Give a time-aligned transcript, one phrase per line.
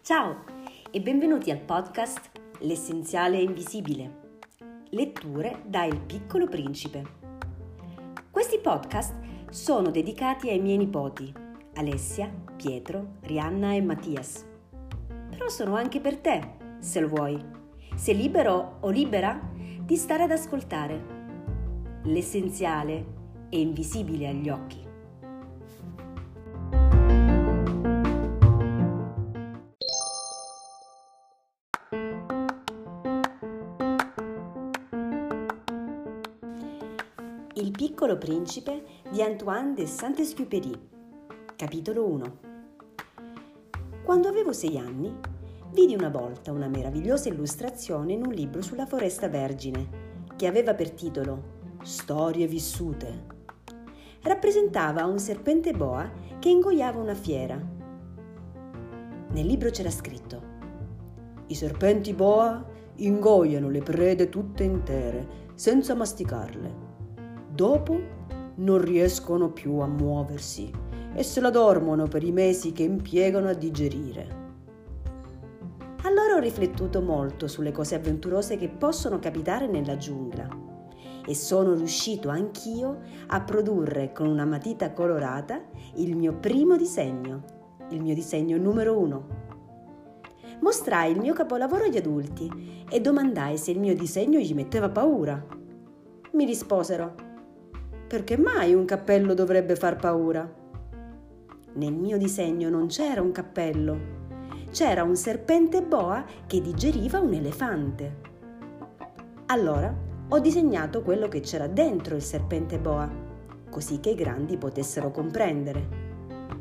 [0.00, 0.44] Ciao
[0.90, 4.46] e benvenuti al podcast L'essenziale invisibile.
[4.92, 7.02] Letture da Il piccolo principe.
[8.30, 9.14] Questi podcast
[9.50, 11.30] sono dedicati ai miei nipoti,
[11.74, 14.46] Alessia, Pietro, Rianna e Mattias.
[15.28, 17.38] Però sono anche per te, se lo vuoi.
[17.94, 19.38] Sei libero o libera
[19.82, 21.16] di stare ad ascoltare.
[22.04, 23.17] L'essenziale
[23.48, 24.86] è invisibile agli occhi.
[37.54, 40.72] Il piccolo principe di Antoine de Saint-Exupéry,
[41.56, 42.38] capitolo 1.
[44.04, 45.12] Quando avevo sei anni,
[45.72, 50.06] vidi una volta una meravigliosa illustrazione in un libro sulla foresta vergine
[50.36, 53.37] che aveva per titolo Storie vissute.
[54.28, 56.06] Rappresentava un serpente boa
[56.38, 57.58] che ingoiava una fiera.
[59.30, 60.42] Nel libro c'era scritto
[61.46, 62.62] I serpenti boa
[62.96, 66.74] ingoiano le prede tutte intere senza masticarle
[67.50, 67.98] Dopo
[68.56, 70.70] non riescono più a muoversi
[71.14, 74.36] e se la dormono per i mesi che impiegano a digerire.
[76.02, 80.67] Allora ho riflettuto molto sulle cose avventurose che possono capitare nella giungla
[81.28, 85.60] e sono riuscito anch'io a produrre con una matita colorata
[85.96, 87.44] il mio primo disegno,
[87.90, 89.26] il mio disegno numero uno.
[90.60, 95.44] Mostrai il mio capolavoro agli adulti e domandai se il mio disegno gli metteva paura.
[96.32, 97.14] Mi risposero
[98.08, 100.50] perché mai un cappello dovrebbe far paura?
[101.74, 103.98] Nel mio disegno non c'era un cappello,
[104.70, 108.26] c'era un serpente boa che digeriva un elefante.
[109.48, 113.10] Allora ho disegnato quello che c'era dentro il serpente boa,
[113.70, 116.06] così che i grandi potessero comprendere.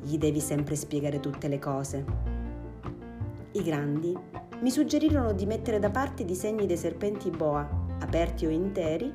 [0.00, 2.04] Gli devi sempre spiegare tutte le cose.
[3.52, 4.18] I grandi
[4.60, 7.68] mi suggerirono di mettere da parte i disegni dei serpenti boa,
[8.00, 9.14] aperti o interi,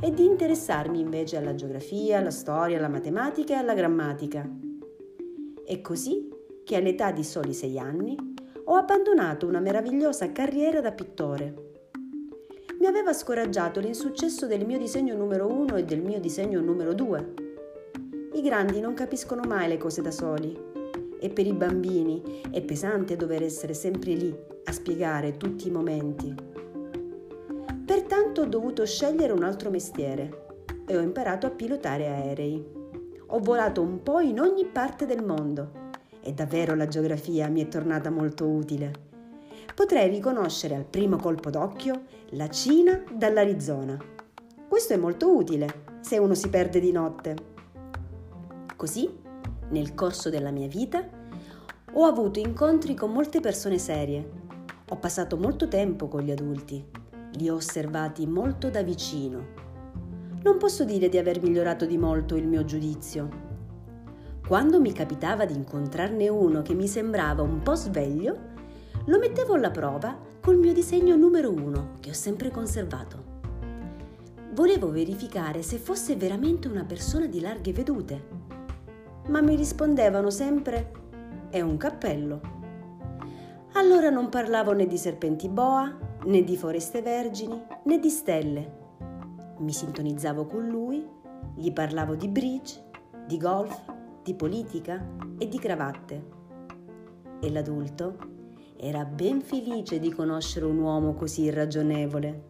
[0.00, 4.48] e di interessarmi invece alla geografia, alla storia, alla matematica e alla grammatica.
[5.64, 6.28] È così
[6.62, 8.16] che all'età di soli sei anni
[8.64, 11.67] ho abbandonato una meravigliosa carriera da pittore.
[12.78, 17.34] Mi aveva scoraggiato l'insuccesso del mio disegno numero uno e del mio disegno numero due.
[18.34, 20.56] I grandi non capiscono mai le cose da soli
[21.18, 26.32] e per i bambini è pesante dover essere sempre lì a spiegare tutti i momenti.
[27.84, 30.46] Pertanto ho dovuto scegliere un altro mestiere
[30.86, 32.64] e ho imparato a pilotare aerei.
[33.26, 35.72] Ho volato un po' in ogni parte del mondo
[36.20, 39.07] e davvero la geografia mi è tornata molto utile.
[39.74, 43.96] Potrei riconoscere al primo colpo d'occhio la Cina dall'Arizona.
[44.68, 47.36] Questo è molto utile se uno si perde di notte.
[48.76, 49.08] Così,
[49.70, 51.06] nel corso della mia vita,
[51.92, 54.30] ho avuto incontri con molte persone serie.
[54.88, 57.06] Ho passato molto tempo con gli adulti
[57.38, 59.66] li ho osservati molto da vicino.
[60.42, 63.46] Non posso dire di aver migliorato di molto il mio giudizio.
[64.46, 68.56] Quando mi capitava di incontrarne uno che mi sembrava un po' sveglio,
[69.08, 73.36] lo mettevo alla prova col mio disegno numero uno che ho sempre conservato.
[74.52, 78.28] Volevo verificare se fosse veramente una persona di larghe vedute,
[79.28, 80.92] ma mi rispondevano sempre
[81.48, 82.40] è un cappello.
[83.72, 88.76] Allora non parlavo né di serpenti boa né di foreste vergini né di stelle.
[89.58, 91.06] Mi sintonizzavo con lui,
[91.54, 92.90] gli parlavo di bridge,
[93.26, 93.90] di golf,
[94.22, 95.02] di politica
[95.38, 96.36] e di cravatte.
[97.40, 98.36] E l'adulto
[98.80, 102.46] era ben felice di conoscere un uomo così irragionevole.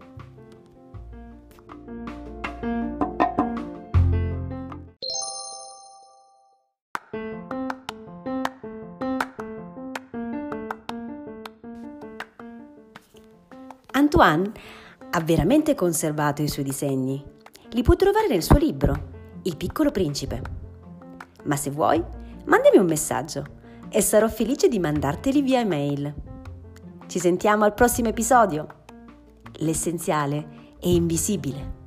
[13.92, 14.52] Antoine
[15.10, 17.24] ha veramente conservato i suoi disegni.
[17.70, 20.42] Li puoi trovare nel suo libro, Il piccolo principe.
[21.44, 22.04] Ma se vuoi,
[22.44, 23.56] mandami un messaggio
[23.88, 26.14] e sarò felice di mandarteli via email.
[27.06, 28.66] Ci sentiamo al prossimo episodio.
[29.58, 31.77] L'essenziale è invisibile.